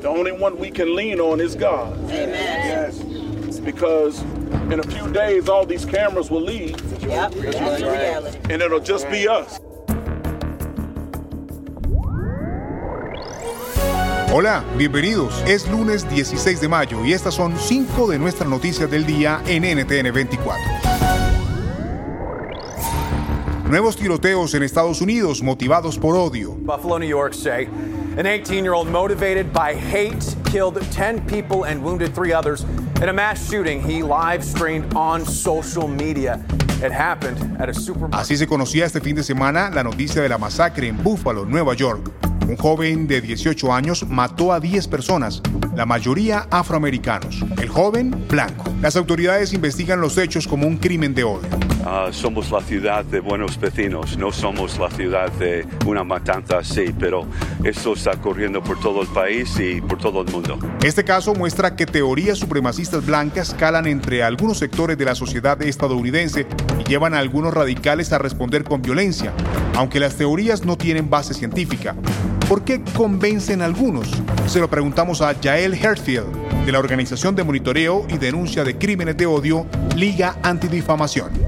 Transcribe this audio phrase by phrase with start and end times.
[0.00, 1.96] The only one we can lean on is God.
[2.04, 2.32] Amen.
[2.32, 3.00] Yes.
[3.60, 4.20] Because
[4.70, 6.80] in a few days, all these cameras will leave.
[7.02, 7.32] Yep.
[7.32, 8.38] That's reality.
[8.52, 9.58] And it'll just be us.
[14.32, 15.42] Hola, bienvenidos.
[15.46, 19.62] Es lunes 16 de mayo y estas son cinco de nuestras noticias del día en
[19.64, 21.05] NTN 24.
[23.68, 26.52] Nuevos tiroteos en Estados Unidos motivados por odio.
[26.52, 27.66] Buffalo, New York say
[28.16, 32.64] an 18 year old motivated by hate killed 10 people and wounded three others
[33.02, 36.40] in a mass shooting he live streamed on social media.
[36.80, 38.20] It happened at a supermarket.
[38.20, 41.74] Así se conocía este fin de semana la noticia de la masacre en Buffalo, Nueva
[41.74, 42.12] York.
[42.48, 45.42] Un joven de 18 años mató a 10 personas,
[45.74, 47.44] la mayoría afroamericanos.
[47.60, 48.64] El joven, blanco.
[48.80, 51.75] Las autoridades investigan los hechos como un crimen de odio.
[51.86, 56.92] Uh, somos la ciudad de buenos vecinos, no somos la ciudad de una matanza así,
[56.98, 57.26] pero
[57.62, 60.58] esto está corriendo por todo el país y por todo el mundo.
[60.82, 66.48] Este caso muestra que teorías supremacistas blancas calan entre algunos sectores de la sociedad estadounidense
[66.80, 69.32] y llevan a algunos radicales a responder con violencia,
[69.76, 71.94] aunque las teorías no tienen base científica.
[72.48, 74.10] ¿Por qué convencen a algunos?
[74.48, 79.16] Se lo preguntamos a Jael Hertzfield, de la Organización de Monitoreo y Denuncia de Crímenes
[79.16, 81.45] de Odio, Liga Antidifamación.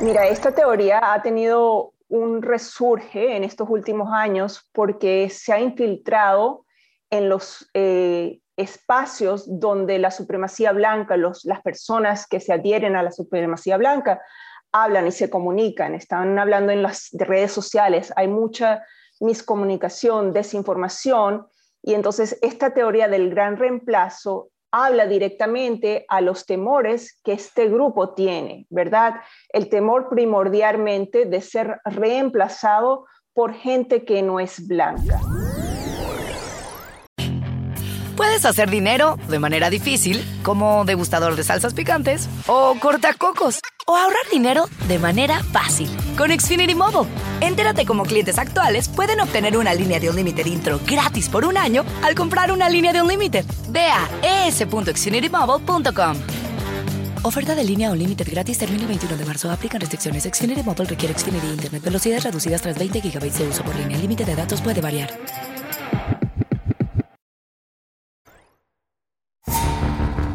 [0.00, 6.64] Mira, esta teoría ha tenido un resurge en estos últimos años porque se ha infiltrado
[7.10, 13.10] en los eh, espacios donde la supremacía blanca, las personas que se adhieren a la
[13.10, 14.20] supremacía blanca,
[14.70, 18.84] hablan y se comunican, están hablando en las redes sociales, hay mucha
[19.20, 21.48] miscomunicación, desinformación,
[21.82, 28.14] y entonces esta teoría del gran reemplazo habla directamente a los temores que este grupo
[28.14, 29.16] tiene, ¿verdad?
[29.50, 35.20] El temor primordialmente de ser reemplazado por gente que no es blanca.
[38.16, 44.28] Puedes hacer dinero de manera difícil, como degustador de salsas picantes, o cortacocos, o ahorrar
[44.32, 47.08] dinero de manera fácil con Xfinity Mobile.
[47.40, 51.56] Entérate cómo clientes actuales pueden obtener una línea de un Unlimited intro gratis por un
[51.56, 53.44] año al comprar una línea de un Unlimited.
[53.68, 56.16] Ve a es.xfinitymobile.com.
[57.22, 59.50] Oferta de línea Unlimited gratis termina el 21 de marzo.
[59.50, 60.24] Aplican restricciones.
[60.24, 61.82] Xfinity Mobile requiere Xfinity Internet.
[61.82, 63.96] Velocidades reducidas tras 20 GB de uso por línea.
[63.96, 65.10] El límite de datos puede variar.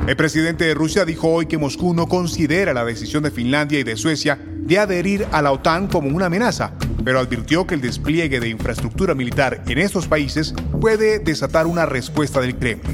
[0.05, 3.83] El presidente de Rusia dijo hoy que Moscú no considera la decisión de Finlandia y
[3.83, 8.39] de Suecia de adherir a la OTAN como una amenaza, pero advirtió que el despliegue
[8.39, 12.93] de infraestructura militar en estos países puede desatar una respuesta del Kremlin.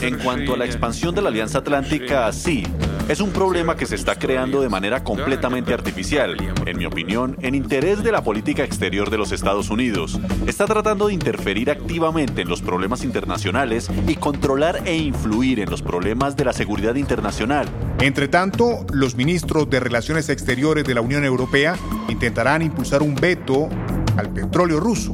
[0.00, 2.64] En cuanto a la expansión de la Alianza Atlántica, sí,
[3.10, 7.56] es un problema que se está creando de manera completamente artificial, en mi opinión, en
[7.56, 10.20] interés de la política exterior de los Estados Unidos.
[10.46, 15.82] Está tratando de interferir activamente en los problemas internacionales y controlar e influir en los
[15.82, 17.68] problemas de la seguridad internacional.
[17.98, 21.76] Entre tanto, los ministros de Relaciones Exteriores de la Unión Europea
[22.08, 23.68] intentarán impulsar un veto
[24.20, 25.12] al petróleo ruso.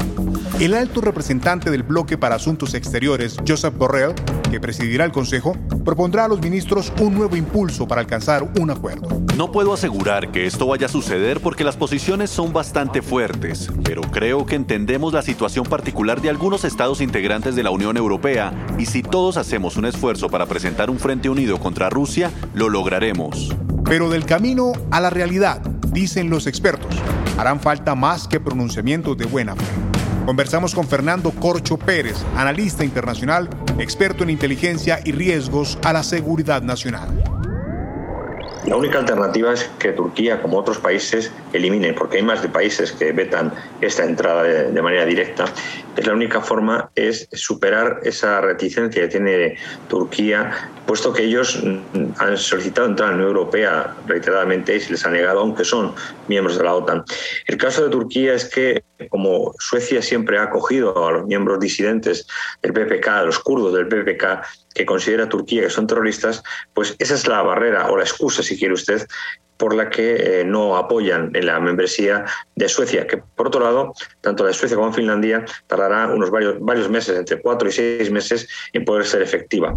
[0.60, 4.14] El alto representante del bloque para asuntos exteriores, Joseph Borrell,
[4.50, 9.22] que presidirá el Consejo, propondrá a los ministros un nuevo impulso para alcanzar un acuerdo.
[9.36, 14.02] No puedo asegurar que esto vaya a suceder porque las posiciones son bastante fuertes, pero
[14.02, 18.86] creo que entendemos la situación particular de algunos estados integrantes de la Unión Europea y
[18.86, 23.54] si todos hacemos un esfuerzo para presentar un frente unido contra Rusia, lo lograremos.
[23.84, 25.60] Pero del camino a la realidad,
[25.92, 26.96] dicen los expertos,
[27.36, 29.64] harán falta más que pronunciamientos de buena fe.
[30.24, 33.48] Conversamos con Fernando Corcho Pérez, analista internacional,
[33.78, 37.08] experto en inteligencia y riesgos a la seguridad nacional.
[38.66, 42.92] La única alternativa es que Turquía, como otros países, eliminen, porque hay más de países
[42.92, 45.46] que vetan esta entrada de, manera directa.
[45.96, 49.56] Es la única forma es superar esa reticencia que tiene
[49.88, 51.62] Turquía, puesto que ellos
[52.18, 55.94] han solicitado entrar a la Unión Europea reiteradamente y se les ha negado, aunque son
[56.28, 57.04] miembros de la OTAN.
[57.46, 62.26] El caso de Turquía es que, como Suecia siempre ha acogido a los miembros disidentes
[62.62, 64.42] del PPK, a los kurdos del PPK,
[64.74, 66.42] que considera Turquía que son terroristas,
[66.74, 69.06] pues esa es la barrera o la excusa, si quiere usted,
[69.56, 72.24] por la que eh, no apoyan en la membresía
[72.54, 76.56] de Suecia, que por otro lado, tanto la de Suecia como Finlandia tardará unos varios,
[76.60, 79.74] varios meses, entre cuatro y seis meses, en poder ser efectiva.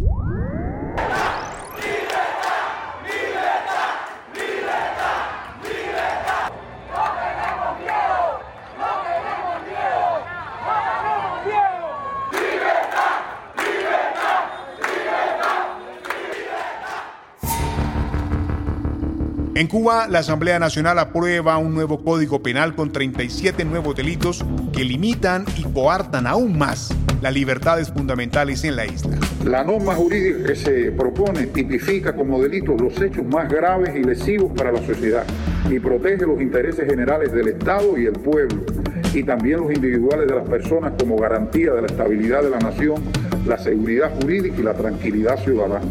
[19.59, 24.85] En Cuba, la Asamblea Nacional aprueba un nuevo código penal con 37 nuevos delitos que
[24.85, 29.17] limitan y coartan aún más las libertades fundamentales en la isla.
[29.44, 34.53] La norma jurídica que se propone tipifica como delitos los hechos más graves y lesivos
[34.56, 35.25] para la sociedad
[35.69, 38.63] y protege los intereses generales del Estado y el pueblo
[39.13, 43.03] y también los individuales de las personas como garantía de la estabilidad de la nación,
[43.45, 45.81] la seguridad jurídica y la tranquilidad ciudadana.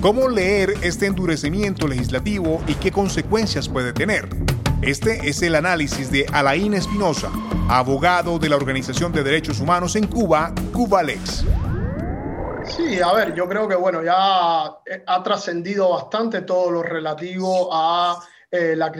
[0.00, 4.28] ¿Cómo leer este endurecimiento legislativo y qué consecuencias puede tener?
[4.80, 7.30] Este es el análisis de Alain Espinosa,
[7.68, 11.44] abogado de la Organización de Derechos Humanos en Cuba, Cubalex.
[12.64, 18.20] Sí, a ver, yo creo que bueno, ya ha trascendido bastante todo lo relativo a
[18.50, 18.90] eh, la,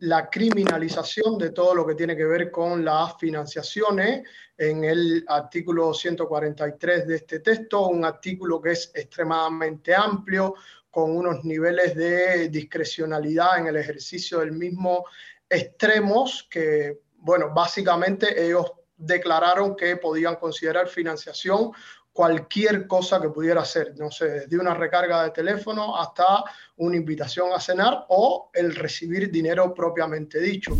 [0.00, 5.94] la, criminalización de todo lo que tiene que ver con las financiaciones en el artículo
[5.94, 10.54] 143 de este texto, un artículo que es extremadamente amplio,
[10.90, 15.04] con unos niveles de discrecionalidad en el ejercicio del mismo
[15.48, 21.70] extremos que, bueno, básicamente ellos declararon que podían considerar financiación
[22.18, 26.42] cualquier cosa que pudiera ser, no sé, desde una recarga de teléfono hasta
[26.78, 30.76] una invitación a cenar o el recibir dinero propiamente dicho.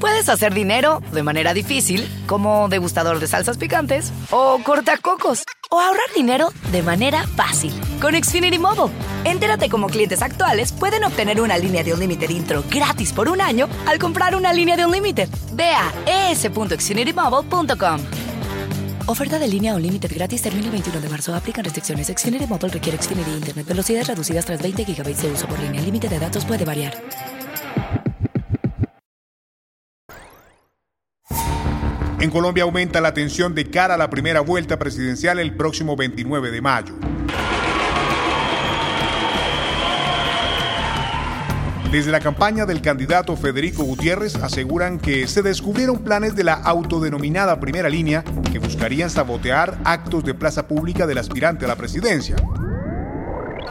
[0.00, 6.08] Puedes hacer dinero de manera difícil, como degustador de salsas picantes, o cortacocos, o ahorrar
[6.14, 8.90] dinero de manera fácil con Xfinity Mobile.
[9.24, 13.42] Entérate cómo clientes actuales pueden obtener una línea de un límite intro gratis por un
[13.42, 15.28] año al comprar una línea de un límite.
[15.52, 18.35] Ve a es.xfinitymobile.com.
[19.08, 21.32] Oferta de línea o límite gratis termina el 21 de marzo.
[21.32, 22.08] Aplican restricciones.
[22.08, 23.64] Xfinity Mobile requiere Xfinity Internet.
[23.64, 25.78] Velocidades reducidas tras 20 GB de uso por línea.
[25.78, 26.92] El límite de datos puede variar.
[32.18, 36.50] En Colombia aumenta la tensión de cara a la primera vuelta presidencial el próximo 29
[36.50, 36.94] de mayo.
[41.96, 47.58] Desde la campaña del candidato Federico Gutiérrez aseguran que se descubrieron planes de la autodenominada
[47.58, 48.22] primera línea
[48.52, 52.36] que buscarían sabotear actos de plaza pública del aspirante a la presidencia.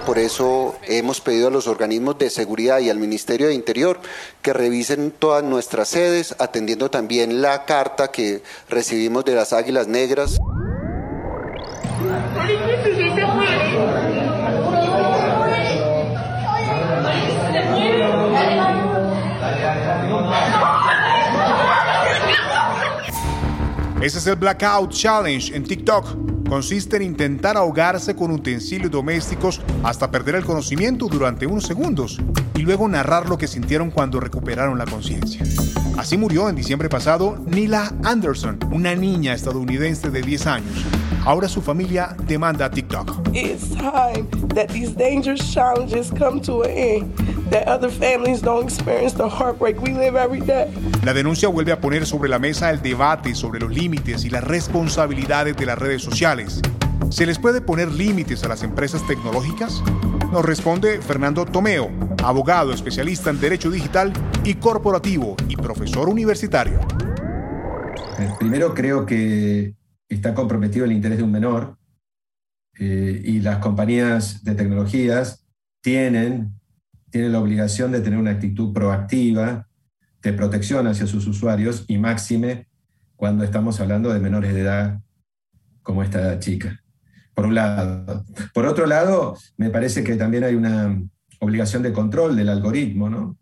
[0.08, 4.00] Por eso hemos pedido a los organismos de seguridad y al Ministerio de Interior
[4.42, 10.40] que revisen todas nuestras sedes, atendiendo también la carta que recibimos de las Águilas Negras.
[24.06, 26.48] Ese es el Blackout Challenge en TikTok.
[26.48, 32.22] Consiste en intentar ahogarse con utensilios domésticos hasta perder el conocimiento durante unos segundos
[32.54, 35.42] y luego narrar lo que sintieron cuando recuperaron la conciencia.
[35.98, 40.86] Así murió en diciembre pasado Nila Anderson, una niña estadounidense de 10 años.
[41.26, 43.30] Ahora su familia demanda TikTok.
[43.34, 47.35] It's time that these dangerous challenges come to an.
[47.52, 50.68] That other families don't experience the heartbreak we live every day.
[51.04, 54.44] La denuncia vuelve a poner sobre la mesa el debate sobre los límites y las
[54.44, 56.62] responsabilidades de las redes sociales.
[57.10, 59.84] ¿Se les puede poner límites a las empresas tecnológicas?
[60.32, 61.90] Nos responde Fernando Tomeo,
[62.24, 64.12] abogado especialista en Derecho Digital
[64.44, 66.80] y Corporativo y profesor universitario.
[68.18, 69.76] Eh, primero creo que
[70.10, 71.78] está comprometido el interés de un menor
[72.80, 75.46] eh, y las compañías de tecnologías
[75.82, 76.60] tienen,
[77.10, 79.68] tienen la obligación de tener una actitud proactiva
[80.22, 82.68] de protección hacia sus usuarios y máxime
[83.16, 85.02] cuando estamos hablando de menores de edad
[85.82, 86.82] como esta chica.
[87.34, 88.26] Por un lado.
[88.54, 91.02] Por otro lado, me parece que también hay una
[91.40, 93.10] obligación de control del algoritmo.
[93.10, 93.38] ¿no?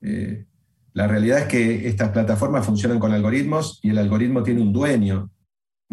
[0.00, 0.46] Eh,
[0.92, 5.30] la realidad es que estas plataformas funcionan con algoritmos y el algoritmo tiene un dueño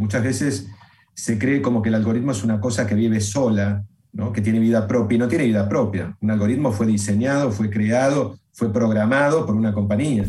[0.01, 0.67] Muchas veces
[1.13, 3.85] se cree como que el algoritmo es una cosa que vive sola,
[4.33, 6.15] que tiene vida propia, y no tiene vida propia.
[6.21, 10.23] Un algoritmo fue diseñado, fue creado, fue programado por una compañía.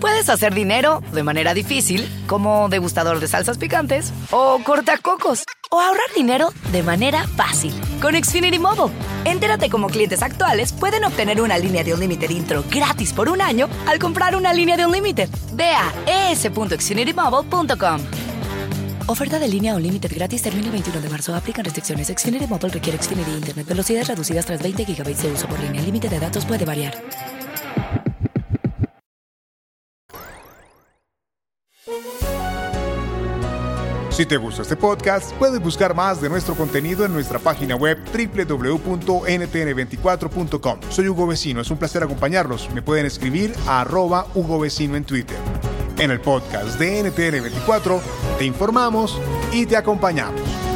[0.00, 6.06] Puedes hacer dinero de manera difícil, como degustador de salsas picantes, o cortacocos, o ahorrar
[6.14, 8.94] dinero de manera fácil con Xfinity Mobile.
[9.24, 13.40] Entérate cómo clientes actuales pueden obtener una línea de un límite intro gratis por un
[13.40, 15.28] año al comprar una línea de un límite.
[15.54, 18.27] Ve a es.xfinitymobile.com.
[19.10, 21.34] Oferta de línea o límite gratis termina el 21 de marzo.
[21.34, 22.08] Aplican restricciones.
[22.08, 23.66] Xfinity Mobile requiere Xfinity Internet.
[23.66, 25.80] Velocidades reducidas tras 20 GB de uso por línea.
[25.80, 26.94] El límite de datos puede variar.
[34.10, 37.98] Si te gusta este podcast, puedes buscar más de nuestro contenido en nuestra página web
[38.12, 40.80] www.ntn24.com.
[40.90, 42.68] Soy Hugo Vecino, es un placer acompañarlos.
[42.74, 45.38] Me pueden escribir a arroba Hugo Vecino en Twitter.
[45.98, 48.00] En el podcast de NTN24
[48.38, 49.20] te informamos
[49.52, 50.67] y te acompañamos.